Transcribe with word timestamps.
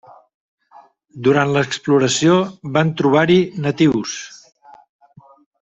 Durant 1.27 1.51
l'exploració 1.57 2.39
van 2.79 2.91
trobar-hi 3.03 3.39
natius. 3.67 4.19